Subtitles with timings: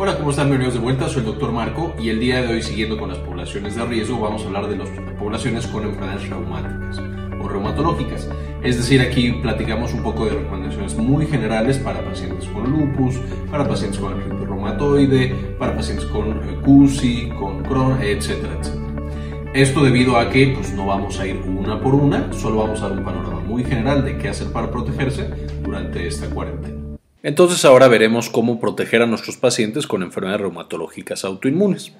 [0.00, 0.46] Hola, ¿cómo están?
[0.46, 3.18] Bienvenidos de vuelta, soy el doctor Marco y el día de hoy, siguiendo con las
[3.18, 7.02] poblaciones de riesgo, vamos a hablar de las poblaciones con enfermedades reumáticas
[7.42, 8.28] o reumatológicas.
[8.62, 13.16] Es decir, aquí platicamos un poco de recomendaciones muy generales para pacientes con lupus,
[13.50, 19.50] para pacientes con artritis reumatoide, para pacientes con CUSI, con Crohn, etcétera, etcétera.
[19.52, 22.88] Esto debido a que pues, no vamos a ir una por una, solo vamos a
[22.88, 25.28] dar un panorama muy general de qué hacer para protegerse
[25.60, 26.77] durante esta cuarentena.
[27.22, 31.92] Entonces ahora veremos cómo proteger a nuestros pacientes con enfermedades reumatológicas autoinmunes.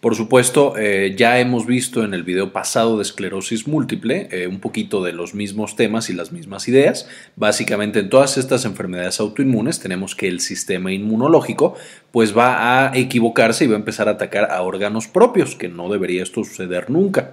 [0.00, 4.60] Por supuesto, eh, ya hemos visto en el video pasado de esclerosis múltiple eh, un
[4.60, 7.08] poquito de los mismos temas y las mismas ideas.
[7.36, 11.74] Básicamente en todas estas enfermedades autoinmunes tenemos que el sistema inmunológico
[12.10, 15.88] pues va a equivocarse y va a empezar a atacar a órganos propios, que no
[15.90, 17.32] debería esto suceder nunca.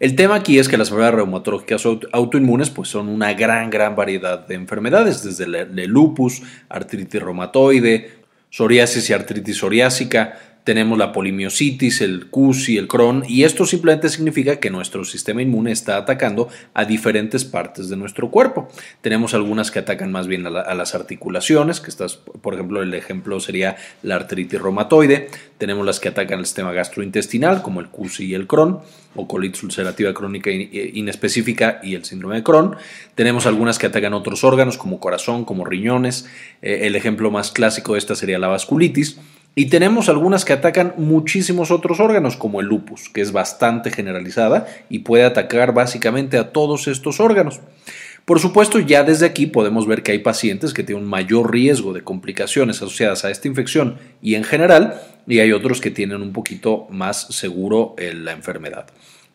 [0.00, 4.46] El tema aquí es que las enfermedades reumatológicas autoinmunes pues son una gran, gran variedad
[4.46, 8.10] de enfermedades, desde el lupus, artritis reumatoide,
[8.48, 14.60] psoriasis y artritis psoriásica, tenemos la polimiositis, el CUSI, el Crohn, y esto simplemente significa
[14.60, 18.68] que nuestro sistema inmune está atacando a diferentes partes de nuestro cuerpo.
[19.00, 23.40] Tenemos algunas que atacan más bien a, las articulaciones, que estás, por ejemplo, el ejemplo
[23.40, 25.28] sería la artritis reumatoide.
[25.58, 28.78] Tenemos las que atacan el sistema gastrointestinal, como el CUSI y el Crohn,
[29.16, 32.76] o colitis ulcerativa crónica inespecífica y el síndrome de Crohn.
[33.16, 36.30] Tenemos algunas que atacan otros órganos, como corazón, como riñones.
[36.62, 39.18] Eh, el ejemplo más clásico de esta sería la vasculitis.
[39.54, 44.66] Y tenemos algunas que atacan muchísimos otros órganos, como el lupus, que es bastante generalizada
[44.88, 47.60] y puede atacar básicamente a todos estos órganos.
[48.24, 51.92] Por supuesto, ya desde aquí podemos ver que hay pacientes que tienen un mayor riesgo
[51.92, 56.32] de complicaciones asociadas a esta infección y en general, y hay otros que tienen un
[56.32, 58.86] poquito más seguro la enfermedad.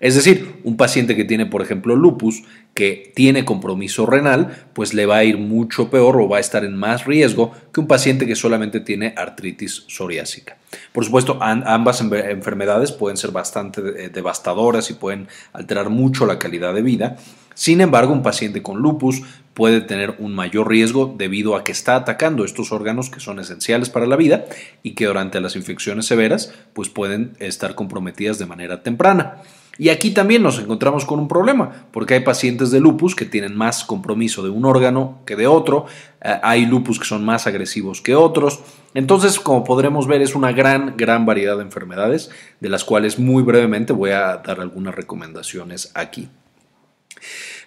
[0.06, 2.44] Es decir, un paciente que tiene, por ejemplo, lupus,
[2.76, 6.64] que tiene compromiso renal, pues le va a ir mucho peor o va a estar
[6.64, 10.58] en más riesgo que un paciente que solamente tiene artritis psoriásica.
[10.94, 16.76] Por supuesto, ambas enfermedades pueden ser bastante eh, devastadoras y pueden alterar mucho la calidad
[16.76, 17.18] de vida.
[17.56, 19.24] Sin embargo, un paciente con lupus
[19.56, 23.90] puede tener un mayor riesgo debido a que está atacando estos órganos que son esenciales
[23.90, 24.46] para la vida
[24.84, 29.42] y que durante las infecciones severas pues pueden estar comprometidas de manera temprana.
[29.78, 33.56] Y aquí también nos encontramos con un problema, porque hay pacientes de lupus que tienen
[33.56, 35.86] más compromiso de un órgano que de otro,
[36.24, 38.62] eh, hay lupus que son más agresivos que otros.
[38.94, 42.30] Entonces, como podremos ver, es una gran, gran variedad de enfermedades,
[42.62, 46.30] de las cuales muy brevemente voy a dar algunas recomendaciones aquí.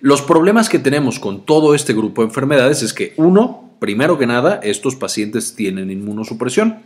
[0.00, 4.26] Los problemas que tenemos con todo este grupo de enfermedades es que, uno, primero que
[4.26, 6.78] nada, estos pacientes tienen inmunosupresión.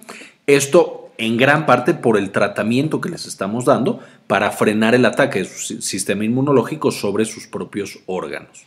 [0.47, 5.41] Esto en gran parte por el tratamiento que les estamos dando para frenar el ataque
[5.41, 8.65] de su sistema inmunológico sobre sus propios órganos.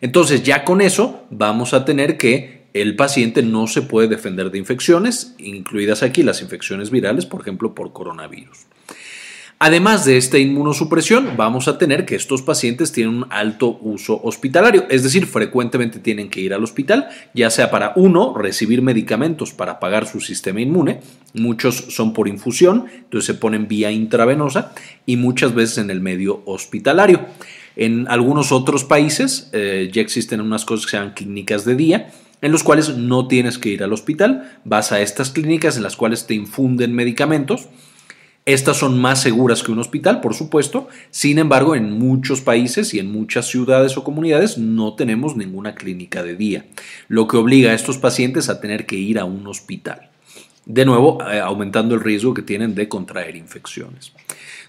[0.00, 4.58] Entonces ya con eso vamos a tener que el paciente no se puede defender de
[4.58, 8.66] infecciones, incluidas aquí las infecciones virales, por ejemplo, por coronavirus.
[9.58, 14.84] Además de esta inmunosupresión, vamos a tener que estos pacientes tienen un alto uso hospitalario,
[14.90, 19.80] es decir, frecuentemente tienen que ir al hospital, ya sea para uno, recibir medicamentos para
[19.80, 21.00] pagar su sistema inmune,
[21.32, 24.74] muchos son por infusión, entonces se ponen vía intravenosa
[25.06, 27.24] y muchas veces en el medio hospitalario.
[27.76, 32.12] En algunos otros países eh, ya existen unas cosas que se llaman clínicas de día,
[32.42, 35.96] en los cuales no tienes que ir al hospital, vas a estas clínicas en las
[35.96, 37.68] cuales te infunden medicamentos,
[38.46, 40.86] estas son más seguras que un hospital, por supuesto.
[41.10, 46.22] Sin embargo, en muchos países y en muchas ciudades o comunidades no tenemos ninguna clínica
[46.22, 46.64] de día,
[47.08, 50.10] lo que obliga a estos pacientes a tener que ir a un hospital.
[50.64, 54.12] De nuevo, eh, aumentando el riesgo que tienen de contraer infecciones.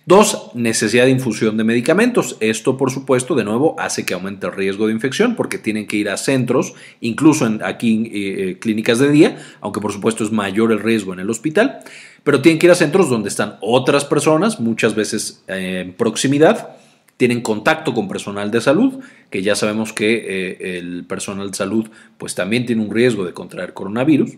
[0.07, 2.37] Dos, necesidad de infusión de medicamentos.
[2.39, 5.97] Esto, por supuesto, de nuevo hace que aumente el riesgo de infección porque tienen que
[5.97, 10.71] ir a centros, incluso aquí eh, eh, clínicas de día, aunque por supuesto es mayor
[10.71, 11.79] el riesgo en el hospital,
[12.27, 16.75] pero tienen que ir a centros donde están otras personas, muchas veces eh, en proximidad,
[17.15, 18.99] tienen contacto con personal de salud,
[19.29, 23.73] que ya sabemos que el personal de salud pues también tiene un riesgo de contraer
[23.73, 24.33] coronavirus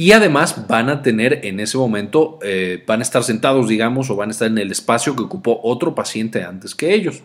[0.00, 4.14] y además van a tener en ese momento, eh, van a estar sentados, digamos, o
[4.14, 7.22] van a estar en el espacio que ocupó otro paciente antes que ellos.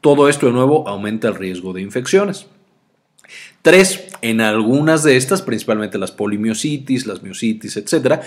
[0.00, 2.46] Todo esto de nuevo aumenta el riesgo de infecciones.
[3.62, 8.22] Tres, en algunas de estas, principalmente las polimiositis, las miositis, etcétera,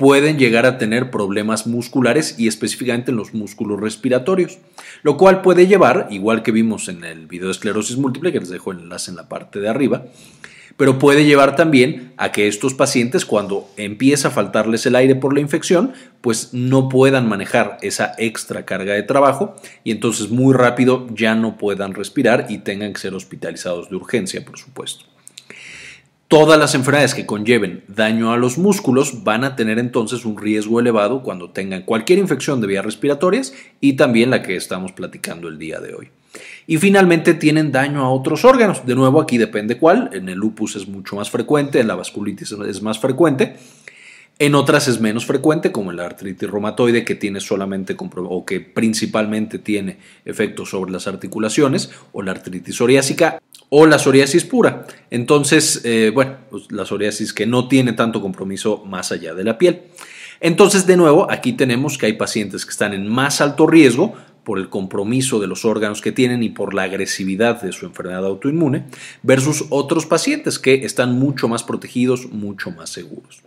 [0.00, 4.56] pueden llegar a tener problemas musculares y específicamente en los músculos respiratorios,
[5.02, 8.48] lo cual puede llevar, igual que vimos en el video de esclerosis múltiple, que les
[8.48, 10.06] dejo el enlace en la parte de arriba,
[10.78, 15.34] pero puede llevar también a que estos pacientes cuando empieza a faltarles el aire por
[15.34, 15.92] la infección,
[16.22, 19.54] pues no puedan manejar esa extra carga de trabajo
[19.84, 24.42] y entonces muy rápido ya no puedan respirar y tengan que ser hospitalizados de urgencia,
[24.46, 25.04] por supuesto.
[26.30, 30.78] Todas las enfermedades que conlleven daño a los músculos van a tener entonces un riesgo
[30.78, 35.58] elevado cuando tengan cualquier infección de vías respiratorias y también la que estamos platicando el
[35.58, 36.10] día de hoy.
[36.68, 38.86] Y finalmente tienen daño a otros órganos.
[38.86, 40.08] De nuevo, aquí depende cuál.
[40.12, 43.56] En el lupus es mucho más frecuente, en la vasculitis es más frecuente.
[44.40, 49.58] En otras es menos frecuente, como la artritis reumatoide, que tiene solamente o que principalmente
[49.58, 54.86] tiene efectos sobre las articulaciones, o la artritis psoriásica, o la psoriasis pura.
[55.10, 59.58] Entonces, eh, bueno, pues la psoriasis que no tiene tanto compromiso más allá de la
[59.58, 59.82] piel.
[60.40, 64.58] Entonces, de nuevo, aquí tenemos que hay pacientes que están en más alto riesgo por
[64.58, 68.86] el compromiso de los órganos que tienen y por la agresividad de su enfermedad autoinmune,
[69.22, 73.42] versus otros pacientes que están mucho más protegidos, mucho más seguros.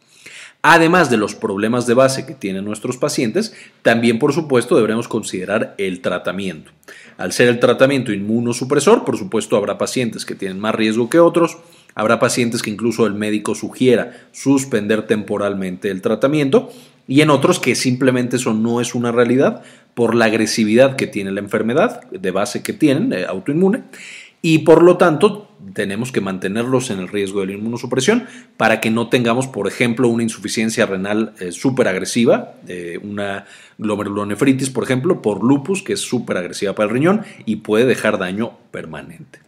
[0.65, 5.75] Además de los problemas de base que tienen nuestros pacientes, también por supuesto deberemos considerar
[5.77, 6.71] el tratamiento.
[7.17, 11.57] Al ser el tratamiento inmunosupresor, por supuesto habrá pacientes que tienen más riesgo que otros,
[11.95, 16.71] habrá pacientes que incluso el médico sugiera suspender temporalmente el tratamiento
[17.09, 19.63] y en otros que simplemente eso no es una realidad
[19.93, 23.83] por la agresividad que tiene la enfermedad de base que tienen, eh, autoinmune,
[24.43, 28.91] y por lo tanto tenemos que mantenerlos en el riesgo de la inmunosupresión para que
[28.91, 32.55] no tengamos, por ejemplo, una insuficiencia renal eh, súper agresiva,
[33.01, 33.45] una
[33.77, 38.19] glomerulonefritis, por ejemplo, por lupus, que es súper agresiva para el riñón y puede dejar
[38.19, 39.39] daño permanente.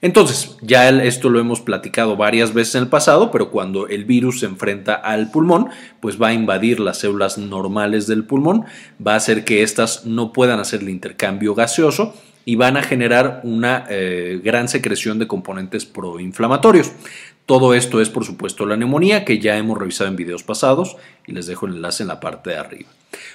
[0.00, 4.40] Entonces, ya esto lo hemos platicado varias veces en el pasado, pero cuando el virus
[4.40, 5.68] se enfrenta al pulmón,
[6.00, 8.64] pues va a invadir las células normales del pulmón,
[9.06, 13.40] va a hacer que éstas no puedan hacer el intercambio gaseoso y van a generar
[13.44, 16.92] una eh, gran secreción de componentes proinflamatorios.
[17.46, 20.96] Todo esto es, por supuesto, la neumonía, que ya hemos revisado en videos pasados
[21.26, 22.88] y les dejo el enlace en la parte de arriba.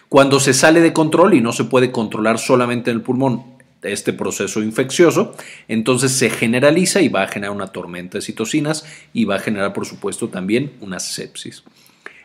[0.09, 3.43] Cuando se sale de control y no se puede controlar solamente en el pulmón
[3.83, 5.35] este proceso infeccioso,
[5.67, 9.73] entonces se generaliza y va a generar una tormenta de citocinas y va a generar,
[9.73, 11.63] por supuesto, también una sepsis.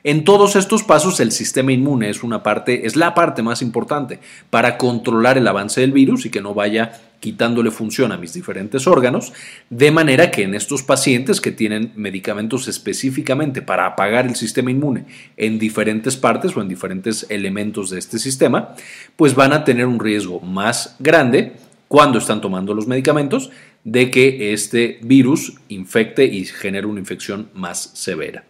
[0.07, 4.21] En todos estos pasos el sistema inmune es una parte, es la parte más importante
[4.51, 8.87] para controlar el avance del virus y que no vaya quitándole función a mis diferentes
[8.87, 9.33] órganos,
[9.71, 15.07] de manera que en estos pacientes que tienen medicamentos específicamente para apagar el sistema inmune
[15.39, 18.75] en diferentes partes o en diferentes elementos de este sistema,
[19.17, 21.55] pues van a tener un riesgo más grande
[21.89, 23.51] cuando están tomando los medicamentos
[23.85, 28.45] de que este virus infecte y genere una infección más severa.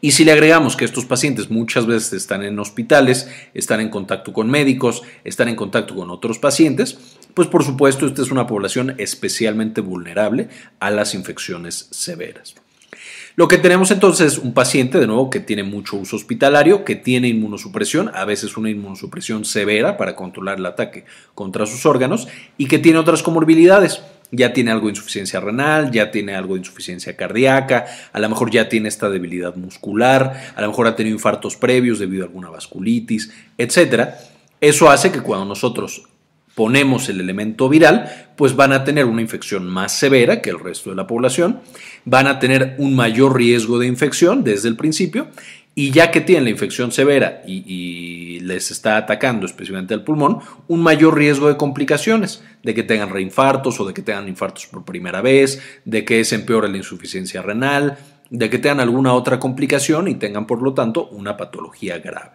[0.00, 4.32] Y si le agregamos que estos pacientes muchas veces están en hospitales, están en contacto
[4.32, 6.98] con médicos, están en contacto con otros pacientes,
[7.34, 10.48] pues por supuesto esta es una población especialmente vulnerable
[10.80, 12.54] a las infecciones severas.
[13.36, 16.96] Lo que tenemos entonces es un paciente, de nuevo, que tiene mucho uso hospitalario, que
[16.96, 21.04] tiene inmunosupresión, a veces una inmunosupresión severa para controlar el ataque
[21.36, 22.26] contra sus órganos,
[22.56, 26.60] y que tiene otras comorbilidades ya tiene algo de insuficiencia renal, ya tiene algo de
[26.60, 31.14] insuficiencia cardíaca, a lo mejor ya tiene esta debilidad muscular, a lo mejor ha tenido
[31.14, 34.10] infartos previos debido a alguna vasculitis, etc.
[34.60, 36.08] Eso hace que cuando nosotros
[36.54, 40.90] ponemos el elemento viral, pues van a tener una infección más severa que el resto
[40.90, 41.60] de la población,
[42.04, 45.28] van a tener un mayor riesgo de infección desde el principio
[45.78, 50.80] y ya que tienen la infección severa y, les está atacando especialmente al pulmón, un
[50.80, 55.20] mayor riesgo de complicaciones, de que tengan reinfartos o de que tengan infartos por primera
[55.20, 57.96] vez, de que se empeore la insuficiencia renal,
[58.28, 62.32] de que tengan alguna otra complicación y tengan por lo tanto una patología grave.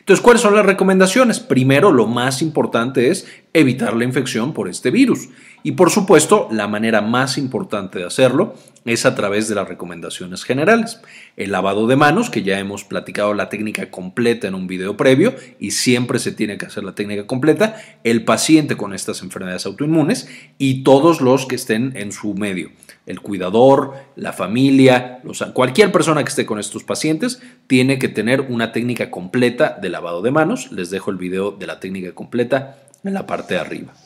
[0.00, 1.38] Entonces, ¿cuáles son las recomendaciones?
[1.38, 5.28] Primero, lo más importante es evitar la infección por este virus.
[5.66, 8.54] Y por supuesto, la manera más importante de hacerlo
[8.84, 11.00] es a través de las recomendaciones generales.
[11.36, 15.34] El lavado de manos, que ya hemos platicado la técnica completa en un video previo
[15.58, 20.28] y siempre se tiene que hacer la técnica completa, el paciente con estas enfermedades autoinmunes
[20.56, 22.70] y todos los que estén en su medio.
[23.04, 25.20] El cuidador, la familia,
[25.52, 30.22] cualquier persona que esté con estos pacientes tiene que tener una técnica completa de lavado
[30.22, 30.70] de manos.
[30.70, 34.05] Les dejo el video de la técnica completa en la parte de arriba.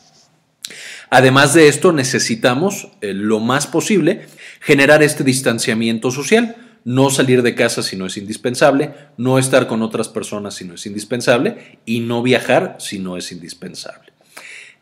[1.10, 4.26] Además de esto, necesitamos eh, lo más posible
[4.60, 9.82] generar este distanciamiento social, no salir de casa si no es indispensable, no estar con
[9.82, 14.12] otras personas si no es indispensable y no viajar si no es indispensable.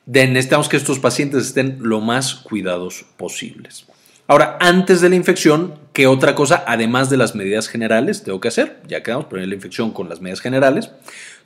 [0.05, 3.87] necesitamos que estos pacientes estén lo más cuidados posibles.
[4.27, 8.49] Ahora, antes de la infección, ¿qué otra cosa, además de las medidas generales, tengo que
[8.49, 8.83] hacer?
[8.87, 10.91] Ya quedamos poner la infección con las medidas generales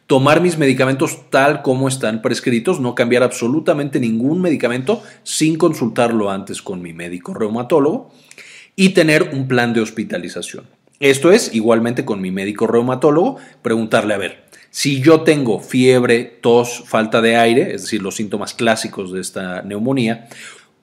[0.07, 6.63] tomar mis medicamentos tal como están prescritos, no cambiar absolutamente ningún medicamento sin consultarlo antes
[6.63, 8.11] con mi médico reumatólogo
[8.77, 10.67] y tener un plan de hospitalización.
[11.01, 16.85] Esto es, igualmente con mi médico reumatólogo, preguntarle, a ver, si yo tengo fiebre, tos,
[16.87, 20.29] falta de aire, es decir, los síntomas clásicos de esta neumonía,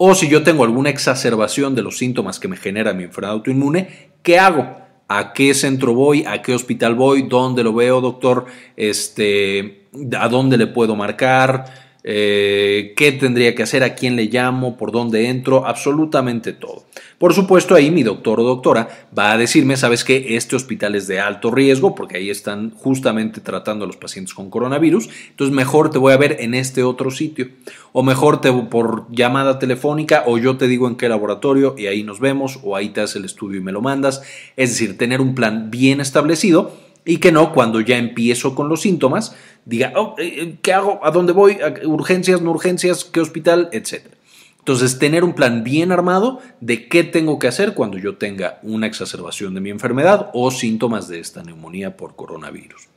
[0.02, 4.12] O si yo tengo alguna exacerbación de los síntomas que me genera mi enfermedad autoinmune,
[4.24, 4.78] ¿qué hago?
[5.12, 6.24] ¿A qué centro voy?
[6.26, 7.24] ¿A qué hospital voy?
[7.24, 8.46] ¿Dónde lo veo, doctor?
[8.78, 11.89] Este, ¿A dónde le puedo marcar?
[12.04, 16.86] Eh, qué tendría que hacer, a quién le llamo, por dónde entro, absolutamente todo.
[17.18, 18.88] Por supuesto, ahí mi doctor o doctora
[19.18, 23.42] va a decirme, sabes que este hospital es de alto riesgo, porque ahí están justamente
[23.42, 27.12] tratando a los pacientes con coronavirus, entonces mejor te voy a ver en este otro
[27.12, 27.50] sitio,
[27.92, 32.04] o mejor te, por llamada telefónica, o yo te digo en qué laboratorio y ahí
[32.04, 34.22] nos vemos, o ahí te haces el estudio y me lo mandas,
[34.56, 38.82] es decir, tener un plan bien establecido y que no cuando ya empiezo con los
[38.82, 41.00] síntomas diga, oh, eh, eh, ¿qué hago?
[41.04, 41.58] ¿A dónde voy?
[41.86, 43.06] ¿Urgencias, no urgencias?
[43.06, 43.70] ¿Qué hospital?
[43.72, 44.18] Etcétera.
[44.60, 48.88] Entonces, tener un plan bien armado de qué tengo que hacer cuando yo tenga una
[48.88, 52.88] exacerbación de mi enfermedad o síntomas de esta neumonía por coronavirus.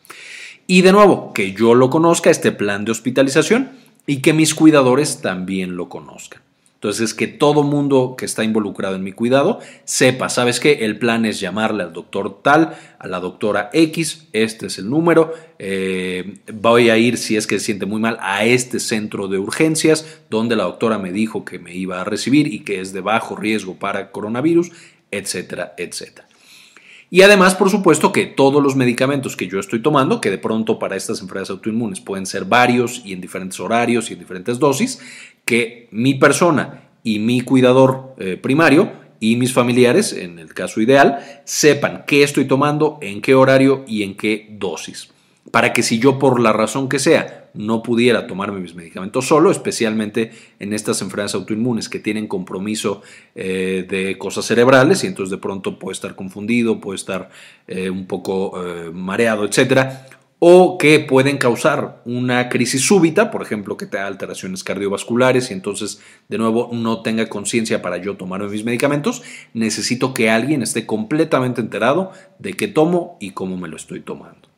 [0.66, 3.70] Y de nuevo, que yo lo conozca, este plan de hospitalización,
[4.06, 6.42] y que mis cuidadores también lo conozcan.
[6.82, 10.84] Entonces, que todo mundo que está involucrado en mi cuidado sepa, ¿sabes qué?
[10.84, 15.32] El plan es llamarle al doctor tal, a la doctora X, este es el número,
[15.60, 19.38] eh, voy a ir, si es que se siente muy mal, a este centro de
[19.38, 23.00] urgencias, donde la doctora me dijo que me iba a recibir y que es de
[23.00, 24.72] bajo riesgo para coronavirus,
[25.12, 26.26] etcétera, etcétera.
[27.14, 30.78] Y además, por supuesto, que todos los medicamentos que yo estoy tomando, que de pronto
[30.78, 34.98] para estas enfermedades autoinmunes pueden ser varios y en diferentes horarios y en diferentes dosis,
[35.44, 41.18] que mi persona y mi cuidador eh, primario y mis familiares, en el caso ideal,
[41.44, 45.10] sepan qué estoy tomando, en qué horario y en qué dosis.
[45.50, 49.50] Para que si yo por la razón que sea no pudiera tomarme mis medicamentos solo,
[49.50, 53.02] especialmente en estas enfermedades autoinmunes que tienen compromiso
[53.34, 57.28] eh, de cosas cerebrales y entonces de pronto puede estar confundido, puede estar
[57.66, 58.54] eh, un poco
[58.94, 60.06] mareado, etcétera,
[60.44, 66.00] o que pueden causar una crisis súbita, por ejemplo, que te alteraciones cardiovasculares y entonces
[66.28, 69.22] de nuevo no tenga conciencia para yo tomar mis medicamentos,
[69.54, 74.48] necesito que alguien esté completamente enterado de qué tomo y cómo me lo estoy tomando.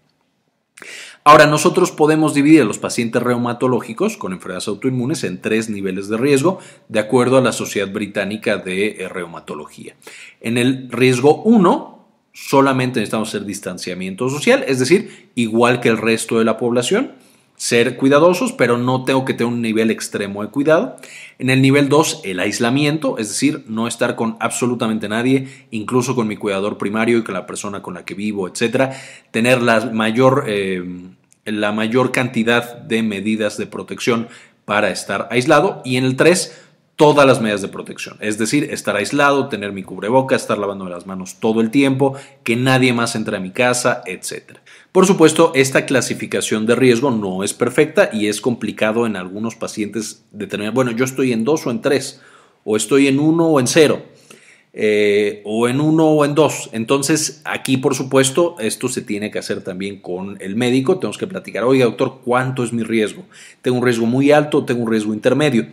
[1.23, 6.17] Ahora, nosotros podemos dividir a los pacientes reumatológicos con enfermedades autoinmunes en tres niveles de
[6.17, 9.97] riesgo, de acuerdo a la Sociedad Británica de Reumatología.
[10.41, 11.94] En el riesgo 1,
[12.35, 17.13] solamente necesitamos hacer distanciamiento social, es decir, igual que el resto de la población,
[17.57, 20.97] ser cuidadosos, pero no tengo que tener un nivel extremo de cuidado.
[21.39, 26.27] En el nivel 2, el aislamiento, es decir, no estar con absolutamente nadie, incluso con
[26.27, 29.01] mi cuidador primario y con la persona con la que vivo, etcétera.
[29.31, 30.83] Tener la mayor, eh,
[31.45, 34.27] la mayor cantidad de medidas de protección
[34.65, 35.81] para estar aislado.
[35.85, 36.64] Y en el 3,
[36.97, 41.07] todas las medidas de protección, es decir, estar aislado, tener mi cubreboca, estar lavando las
[41.07, 44.59] manos todo el tiempo, que nadie más entre a mi casa, etc.
[44.93, 50.25] Por supuesto, esta clasificación de riesgo no es perfecta y es complicado en algunos pacientes
[50.31, 52.21] determinar, bueno, yo estoy en dos o en tres,
[52.63, 54.03] o estoy en uno o en cero,
[54.73, 56.71] eh, o en uno o en dos.
[56.73, 60.99] Entonces, aquí, por supuesto, esto se tiene que hacer también con el médico.
[60.99, 63.25] Tenemos que platicar, oiga, doctor, ¿cuánto es mi riesgo?
[63.63, 64.65] ¿Tengo un riesgo muy alto?
[64.65, 65.67] ¿Tengo un riesgo intermedio?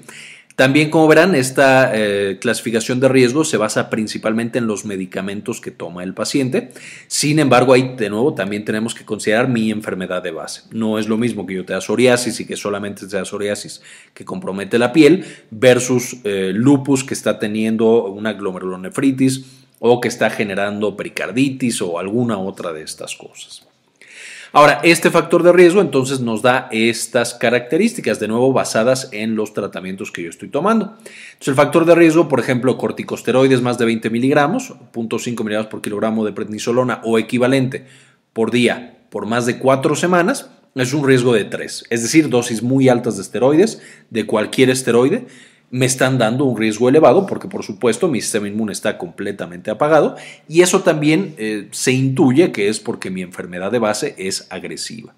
[0.55, 5.71] También, como verán, esta eh, clasificación de riesgo se basa principalmente en los medicamentos que
[5.71, 6.71] toma el paciente.
[7.07, 10.63] Sin embargo, ahí de nuevo también tenemos que considerar mi enfermedad de base.
[10.71, 13.81] No es lo mismo que yo te psoriasis y que solamente sea psoriasis
[14.13, 19.45] que compromete la piel versus eh, lupus que está teniendo una glomerulonefritis
[19.79, 23.70] o que está generando pericarditis o alguna otra de estas cosas.
[24.53, 29.53] Ahora, este factor de riesgo entonces nos da estas características, de nuevo basadas en los
[29.53, 30.97] tratamientos que yo estoy tomando.
[30.97, 35.81] Entonces, el factor de riesgo, por ejemplo, corticosteroides más de 20 miligramos, 0.5 miligramos por
[35.81, 37.85] kilogramo de prednisolona o equivalente
[38.33, 42.63] por día por más de cuatro semanas, es un riesgo de 3, es decir, dosis
[42.63, 45.27] muy altas de esteroides, de cualquier esteroide,
[45.71, 50.15] me están dando un riesgo elevado porque por supuesto mi sistema inmune está completamente apagado
[50.47, 55.15] y eso también eh, se intuye que es porque mi enfermedad de base es agresiva.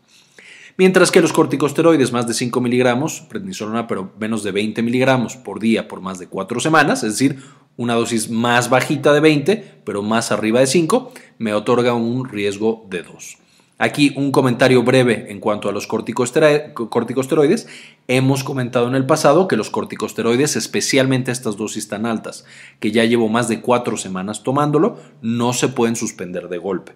[0.77, 5.59] Mientras que los corticosteroides más de 5 miligramos, prednisolona pero menos de 20 miligramos por
[5.59, 7.39] día por más de 4 semanas, es decir,
[7.75, 12.85] una dosis más bajita de 20 pero más arriba de 5, me otorga un riesgo
[12.89, 13.37] de 2.
[13.83, 17.67] Aquí un comentario breve en cuanto a los corticosteroides.
[18.07, 22.45] Hemos comentado en el pasado que los corticosteroides, especialmente estas dosis tan altas,
[22.79, 26.93] que ya llevo más de cuatro semanas tomándolo, no se pueden suspender de golpe.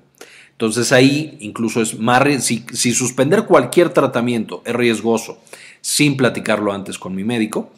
[0.52, 5.40] Entonces ahí incluso es más, si, si suspender cualquier tratamiento es riesgoso
[5.82, 7.70] sin platicarlo antes con mi médico,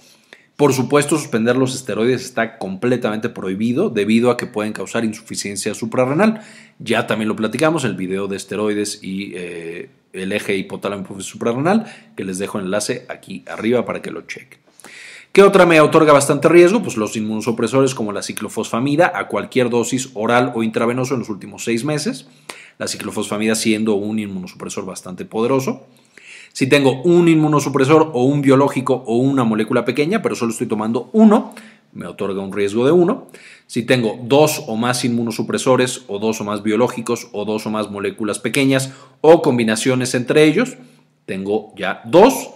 [0.59, 6.41] por supuesto, suspender los esteroides está completamente prohibido debido a que pueden causar insuficiencia suprarrenal.
[6.79, 11.85] Ya también lo platicamos, el video de esteroides y eh, el eje hipotálamo suprarrenal,
[12.17, 14.59] que les dejo el enlace aquí arriba para que lo chequen.
[15.31, 16.83] ¿Qué otra me otorga bastante riesgo?
[16.83, 21.63] Pues los inmunosupresores como la ciclofosfamida a cualquier dosis oral o intravenoso en los últimos
[21.63, 22.27] seis meses.
[22.77, 25.87] La ciclofosfamida siendo un inmunosupresor bastante poderoso.
[26.53, 31.09] Si tengo un inmunosupresor o un biológico o una molécula pequeña, pero solo estoy tomando
[31.13, 31.53] uno,
[31.93, 33.27] me otorga un riesgo de uno.
[33.67, 37.89] Si tengo dos o más inmunosupresores o dos o más biológicos o dos o más
[37.89, 40.77] moléculas pequeñas o combinaciones entre ellos,
[41.25, 42.49] tengo ya dos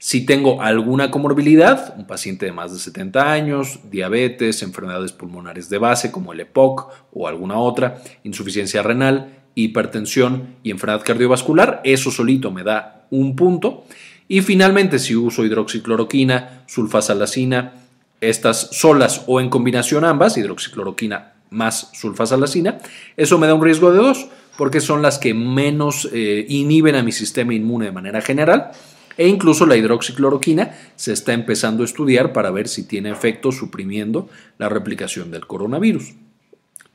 [0.00, 5.78] si tengo alguna comorbilidad, un paciente de más de 70 años, diabetes, enfermedades pulmonares de
[5.78, 12.50] base como el EPOC o alguna otra, insuficiencia renal, hipertensión y enfermedad cardiovascular, eso solito
[12.50, 13.84] me da un punto.
[14.28, 17.72] Y finalmente, si uso hidroxicloroquina, sulfasalacina,
[18.20, 22.78] estas solas o en combinación ambas, hidroxicloroquina más sulfasalacina,
[23.16, 27.02] eso me da un riesgo de dos, porque son las que menos eh, inhiben a
[27.02, 28.72] mi sistema inmune de manera general
[29.16, 34.28] e incluso la hidroxicloroquina se está empezando a estudiar para ver si tiene efecto suprimiendo
[34.58, 36.14] la replicación del coronavirus.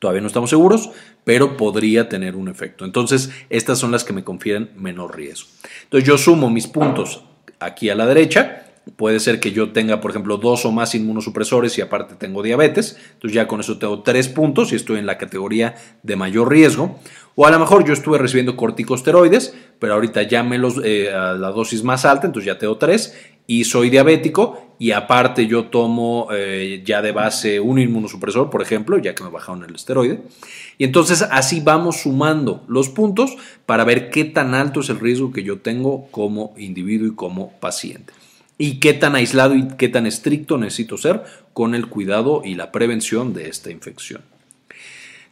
[0.03, 0.89] Todavía no estamos seguros,
[1.23, 2.83] pero podría tener un efecto.
[2.83, 5.47] Entonces, estas son las que me confieren menor riesgo.
[5.83, 7.23] Entonces, yo sumo mis puntos
[7.61, 8.65] aquí a la derecha.
[8.97, 12.97] Puede ser que yo tenga, por ejemplo, dos o más inmunosupresores y aparte tengo diabetes.
[13.13, 16.99] Entonces, ya con eso tengo tres puntos y estoy en la categoría de mayor riesgo.
[17.35, 21.31] O a lo mejor yo estuve recibiendo corticosteroides, pero ahorita ya me los, eh, a
[21.31, 26.27] la dosis más alta, entonces ya tengo tres, y soy diabético, y aparte yo tomo
[26.33, 30.21] eh, ya de base un inmunosupresor, por ejemplo, ya que me bajaron el esteroide.
[30.77, 33.35] Y entonces así vamos sumando los puntos
[33.65, 37.51] para ver qué tan alto es el riesgo que yo tengo como individuo y como
[37.59, 38.13] paciente.
[38.57, 41.23] Y qué tan aislado y qué tan estricto necesito ser
[41.53, 44.21] con el cuidado y la prevención de esta infección.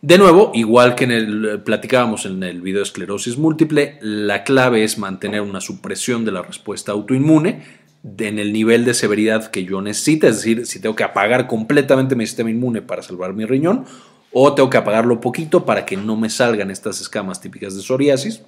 [0.01, 4.83] De nuevo, igual que en el, platicábamos en el video de esclerosis múltiple, la clave
[4.83, 7.80] es mantener una supresión de la respuesta autoinmune
[8.17, 12.15] en el nivel de severidad que yo necesite, es decir, si tengo que apagar completamente
[12.15, 13.85] mi sistema inmune para salvar mi riñón,
[14.31, 18.41] o tengo que apagarlo poquito para que no me salgan estas escamas típicas de psoriasis.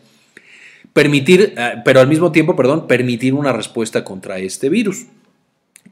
[0.94, 5.06] Permitir, eh, pero al mismo tiempo, perdón, permitir una respuesta contra este virus.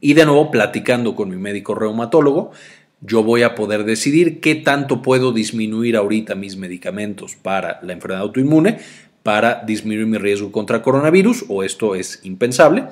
[0.00, 2.52] Y de nuevo, platicando con mi médico reumatólogo,
[3.00, 8.22] yo voy a poder decidir qué tanto puedo disminuir ahorita mis medicamentos para la enfermedad
[8.22, 8.78] autoinmune
[9.22, 12.84] para disminuir mi riesgo contra coronavirus, o esto es impensable,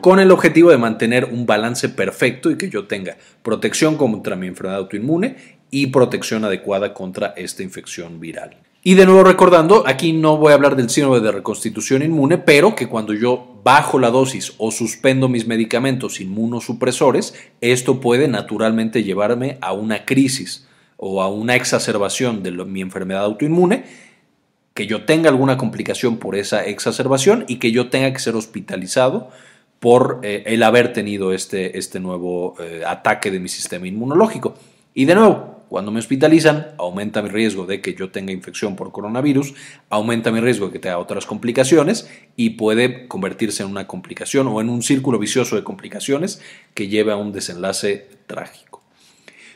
[0.00, 4.46] con el objetivo de mantener un balance perfecto y que yo tenga protección contra mi
[4.46, 8.56] enfermedad autoinmune y protección adecuada contra esta infección viral.
[8.82, 12.74] Y de nuevo recordando, aquí no voy a hablar del síndrome de reconstitución inmune, pero
[12.74, 19.58] que cuando yo bajo la dosis o suspendo mis medicamentos inmunosupresores, esto puede naturalmente llevarme
[19.60, 23.84] a una crisis o a una exacerbación de mi enfermedad autoinmune,
[24.72, 29.28] que yo tenga alguna complicación por esa exacerbación y que yo tenga que ser hospitalizado
[29.80, 34.54] por eh, el haber tenido este, este nuevo eh, ataque de mi sistema inmunológico.
[34.94, 38.92] Y de nuevo, cuando me hospitalizan, aumenta mi riesgo de que yo tenga infección por
[38.92, 39.54] coronavirus,
[39.88, 44.60] aumenta mi riesgo de que tenga otras complicaciones y puede convertirse en una complicación o
[44.60, 46.42] en un círculo vicioso de complicaciones
[46.74, 48.79] que lleve a un desenlace trágico.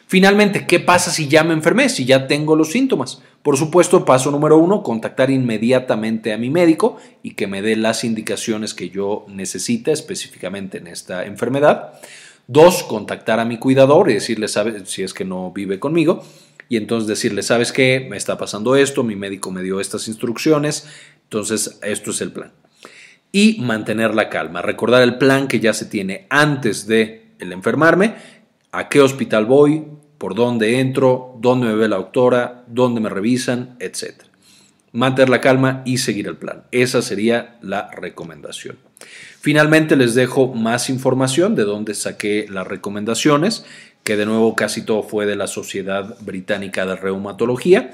[0.07, 3.23] Finalmente, ¿qué pasa si ya me enfermé, si ya tengo los síntomas?
[3.43, 8.05] Por supuesto, paso número uno, contactar inmediatamente a mi médico y que me dé las
[8.05, 11.95] indicaciones que yo necesite específicamente en esta enfermedad.
[12.47, 14.89] Dos, contactar a mi cuidador y decirle, ¿sabes?
[14.89, 16.23] Si es que no vive conmigo.
[16.69, 18.07] Y entonces decirle, ¿sabes qué?
[18.09, 20.87] Me está pasando esto, mi médico me dio estas instrucciones,
[21.25, 22.53] entonces esto es el plan.
[23.33, 28.15] Y mantener la calma, recordar el plan que ya se tiene antes de el enfermarme,
[28.75, 29.85] a qué hospital voy,
[30.19, 34.23] por dónde entro, dónde me ve la doctora, dónde me revisan, etc.
[34.93, 36.65] Mantener la calma y seguir el plan.
[36.71, 38.79] Esa sería la recomendación.
[39.41, 43.65] Finalmente les dejo más información de dónde saqué las recomendaciones,
[44.03, 47.93] que de nuevo casi todo fue de la Sociedad Británica de Reumatología.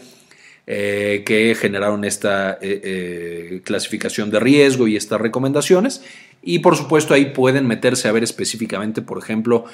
[0.73, 6.05] Eh, que generaron esta eh, eh, clasificación de riesgo y estas recomendaciones.
[6.43, 9.65] Y por supuesto ahí pueden meterse a ver específicamente, por ejemplo,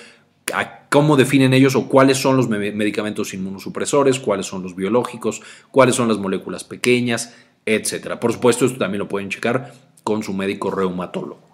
[0.90, 6.08] cómo definen ellos o cuáles son los medicamentos inmunosupresores, cuáles son los biológicos, cuáles son
[6.08, 8.18] las moléculas pequeñas, etc.
[8.20, 11.46] Por supuesto, esto también lo pueden checar con su médico reumatólogo.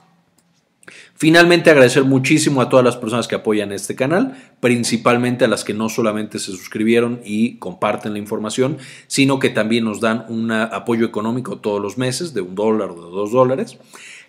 [1.15, 5.73] Finalmente, agradecer muchísimo a todas las personas que apoyan este canal, principalmente a las que
[5.73, 11.07] no solamente se suscribieron y comparten la información, sino que también nos dan un apoyo
[11.07, 13.79] económico todos los meses de un dólar o de dos dólares.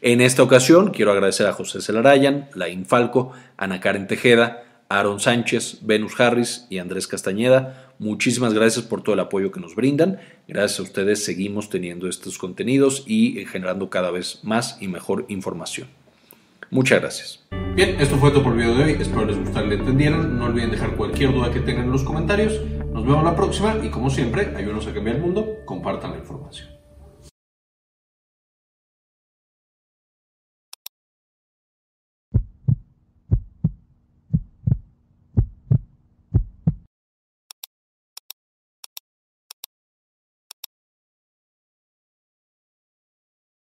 [0.05, 5.77] En esta ocasión, quiero agradecer a José Celarayan, la Infalco, Ana Karen Tejeda, Aaron Sánchez,
[5.83, 7.93] Venus Harris y Andrés Castañeda.
[7.99, 10.19] Muchísimas gracias por todo el apoyo que nos brindan.
[10.45, 15.87] Gracias a ustedes seguimos teniendo estos contenidos y generando cada vez más y mejor información.
[16.69, 17.45] Muchas gracias.
[17.73, 18.97] Bien, esto fue todo por el video de hoy.
[18.99, 20.37] Espero les gustara y le entendieran.
[20.37, 22.59] No olviden dejar cualquier duda que tengan en los comentarios.
[22.91, 25.59] Nos vemos la próxima y como siempre, ayúdenos a cambiar el mundo.
[25.63, 26.72] Compartan la información.